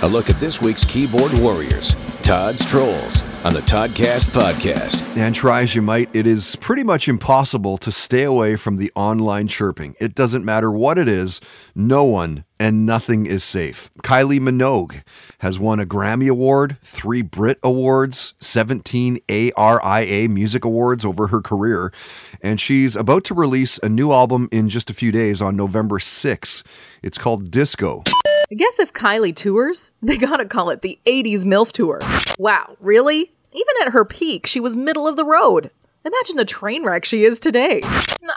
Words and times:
A 0.00 0.06
look 0.06 0.30
at 0.30 0.38
this 0.38 0.62
week's 0.62 0.84
keyboard 0.84 1.32
warriors, 1.40 1.92
Todd's 2.22 2.64
Trolls, 2.64 3.44
on 3.44 3.52
the 3.52 3.58
Toddcast 3.62 4.26
podcast. 4.30 5.16
And 5.16 5.34
try 5.34 5.62
as 5.62 5.74
you 5.74 5.82
might, 5.82 6.08
it 6.14 6.24
is 6.24 6.54
pretty 6.54 6.84
much 6.84 7.08
impossible 7.08 7.76
to 7.78 7.90
stay 7.90 8.22
away 8.22 8.54
from 8.54 8.76
the 8.76 8.92
online 8.94 9.48
chirping. 9.48 9.96
It 9.98 10.14
doesn't 10.14 10.44
matter 10.44 10.70
what 10.70 10.98
it 10.98 11.08
is, 11.08 11.40
no 11.74 12.04
one 12.04 12.44
and 12.60 12.86
nothing 12.86 13.26
is 13.26 13.42
safe. 13.42 13.90
Kylie 14.04 14.38
Minogue 14.38 15.02
has 15.40 15.58
won 15.58 15.80
a 15.80 15.86
Grammy 15.86 16.28
Award, 16.28 16.76
three 16.80 17.22
Brit 17.22 17.58
Awards, 17.64 18.34
17 18.38 19.18
ARIA 19.28 20.28
Music 20.28 20.64
Awards 20.64 21.04
over 21.04 21.26
her 21.26 21.40
career, 21.40 21.92
and 22.40 22.60
she's 22.60 22.94
about 22.94 23.24
to 23.24 23.34
release 23.34 23.78
a 23.82 23.88
new 23.88 24.12
album 24.12 24.48
in 24.52 24.68
just 24.68 24.90
a 24.90 24.94
few 24.94 25.10
days 25.10 25.42
on 25.42 25.56
November 25.56 25.98
6. 25.98 26.62
It's 27.02 27.18
called 27.18 27.50
Disco. 27.50 28.04
I 28.50 28.54
guess 28.54 28.78
if 28.78 28.94
Kylie 28.94 29.36
tours, 29.36 29.92
they 30.02 30.16
gotta 30.16 30.46
call 30.46 30.70
it 30.70 30.80
the 30.80 30.98
80s 31.04 31.44
MILF 31.44 31.72
Tour. 31.72 32.00
Wow, 32.38 32.76
really? 32.80 33.30
Even 33.52 33.74
at 33.82 33.92
her 33.92 34.04
peak, 34.04 34.46
she 34.46 34.60
was 34.60 34.74
middle 34.74 35.06
of 35.06 35.16
the 35.16 35.24
road. 35.24 35.70
Imagine 36.04 36.36
the 36.36 36.44
train 36.46 36.84
wreck 36.84 37.04
she 37.04 37.24
is 37.24 37.38
today. 37.40 37.82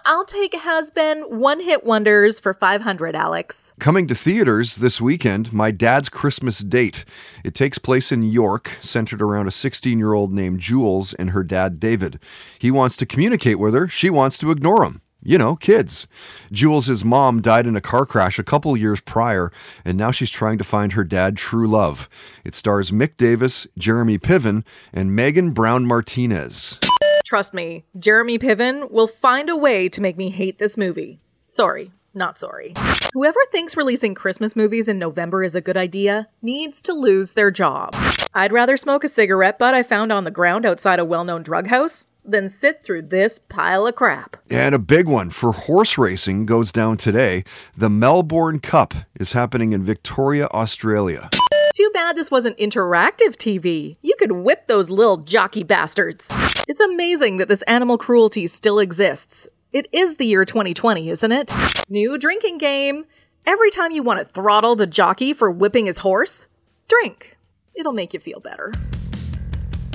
I'll 0.04 0.26
take 0.26 0.54
has 0.56 0.92
been 0.92 1.22
one 1.22 1.62
hit 1.62 1.86
wonders 1.86 2.40
for 2.40 2.54
500, 2.54 3.16
Alex. 3.16 3.74
Coming 3.80 4.08
to 4.08 4.16
theaters 4.16 4.78
this 4.78 5.00
weekend, 5.00 5.54
My 5.54 5.72
Dad's 5.72 6.10
Christmas 6.10 6.60
Date. 6.60 7.06
It 7.46 7.54
takes 7.54 7.78
place 7.78 8.12
in 8.12 8.24
York, 8.24 8.78
centered 8.82 9.22
around 9.22 9.48
a 9.48 9.52
16 9.52 9.98
year 9.98 10.14
old 10.14 10.34
named 10.34 10.60
Jules 10.60 11.14
and 11.14 11.30
her 11.30 11.44
dad, 11.44 11.80
David. 11.80 12.20
He 12.60 12.72
wants 12.72 12.98
to 12.98 13.06
communicate 13.06 13.60
with 13.60 13.74
her, 13.74 13.88
she 13.88 14.10
wants 14.10 14.38
to 14.40 14.52
ignore 14.52 14.84
him 14.84 15.02
you 15.24 15.38
know, 15.38 15.56
kids. 15.56 16.08
Jules' 16.52 17.04
mom 17.06 17.42
died 17.42 17.68
in 17.68 17.76
a 17.76 17.82
car 17.82 18.06
crash 18.06 18.40
a 18.40 18.44
couple 18.44 18.76
years 18.76 19.00
prior, 19.02 19.52
and 19.86 19.98
now 19.98 20.12
she's 20.12 20.32
trying 20.32 20.58
to 20.58 20.64
find 20.64 20.94
her 20.94 21.04
dad 21.04 21.38
true 21.38 21.68
love. 21.68 22.10
It 22.44 22.56
stars 22.56 22.92
Mick 22.92 23.18
Davis, 23.18 23.68
Jeremy 23.78 24.18
Piven, 24.18 24.64
and 24.94 25.16
Megan 25.16 25.52
Brown 25.52 25.86
Martinez. 25.86 26.80
Trust 27.26 27.54
me, 27.54 27.86
Jeremy 27.98 28.38
Piven 28.38 28.92
will 28.92 29.08
find 29.08 29.50
a 29.50 29.56
way 29.56 29.88
to 29.90 30.02
make 30.02 30.18
me 30.18 30.30
hate 30.30 30.58
this 30.58 30.78
movie. 30.78 31.22
Sorry, 31.48 31.92
not 32.14 32.38
sorry. 32.38 32.74
Whoever 33.14 33.40
thinks 33.52 33.78
releasing 33.78 34.16
Christmas 34.16 34.56
movies 34.56 34.90
in 34.90 35.00
November 35.00 35.44
is 35.44 35.56
a 35.56 35.62
good 35.62 35.78
idea 35.78 36.28
needs 36.42 36.82
to 36.84 36.94
lose 36.94 37.34
their 37.34 37.52
job. 37.52 37.96
I'd 38.34 38.52
rather 38.52 38.78
smoke 38.78 39.04
a 39.04 39.10
cigarette 39.10 39.60
butt 39.60 39.74
I 39.74 39.84
found 39.84 40.12
on 40.12 40.24
the 40.24 40.32
ground 40.32 40.66
outside 40.66 41.00
a 41.00 41.06
well 41.06 41.24
known 41.24 41.44
drug 41.44 41.68
house 41.68 42.08
than 42.24 42.50
sit 42.50 42.84
through 42.84 43.04
this 43.04 43.40
pile 43.40 43.88
of 43.88 43.96
crap. 43.96 44.38
And 44.50 44.76
a 44.76 44.80
big 44.80 45.08
one 45.08 45.30
for 45.30 45.52
horse 45.52 45.98
racing 45.98 46.46
goes 46.46 46.72
down 46.72 46.98
today. 46.98 47.44
The 47.76 47.90
Melbourne 47.90 48.60
Cup 48.60 48.94
is 49.16 49.34
happening 49.34 49.74
in 49.74 49.84
Victoria, 49.84 50.48
Australia. 50.48 51.30
Too 51.74 51.90
bad 51.94 52.16
this 52.16 52.30
wasn't 52.30 52.58
interactive 52.58 53.36
TV. 53.38 53.98
You 54.02 54.16
could 54.20 54.34
whip 54.34 54.68
those 54.68 54.90
little 54.90 55.18
jockey 55.18 55.64
bastards. 55.64 56.30
It's 56.68 56.82
amazing 56.82 57.38
that 57.38 57.48
this 57.48 57.62
animal 57.64 57.98
cruelty 57.98 58.48
still 58.48 58.80
exists. 58.80 59.48
It 59.74 59.88
is 59.94 60.18
the 60.18 60.26
year 60.26 60.44
2020, 60.44 61.10
isn't 61.10 61.32
it? 61.32 61.52
New 61.90 62.18
drinking 62.18 62.58
game. 62.58 63.06
Every 63.46 63.72
time 63.72 63.92
you 63.92 64.04
want 64.04 64.20
to 64.20 64.26
throttle 64.26 64.76
the 64.76 64.86
jockey 64.86 65.34
for 65.34 65.50
whipping 65.50 65.86
his 65.86 66.00
horse, 66.00 66.50
drink. 66.88 67.38
It'll 67.74 67.94
make 67.94 68.14
you 68.14 68.20
feel 68.20 68.42
better. 68.42 68.74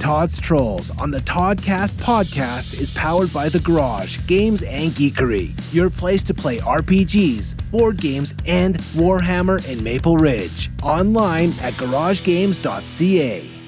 Todd's 0.06 0.38
Trolls 0.38 0.96
on 1.00 1.10
the 1.10 1.18
Toddcast 1.18 1.94
podcast 1.94 2.80
is 2.80 2.96
powered 2.96 3.32
by 3.32 3.48
The 3.48 3.58
Garage, 3.58 4.24
Games 4.28 4.62
and 4.62 4.92
Geekery, 4.92 5.52
your 5.74 5.90
place 5.90 6.22
to 6.22 6.32
play 6.32 6.58
RPGs, 6.58 7.56
board 7.72 7.96
games, 7.96 8.32
and 8.46 8.76
Warhammer 8.94 9.68
in 9.68 9.82
Maple 9.82 10.16
Ridge. 10.16 10.70
Online 10.84 11.48
at 11.60 11.72
garagegames.ca. 11.72 13.65